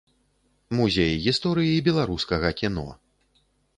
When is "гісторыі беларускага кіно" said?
1.25-2.87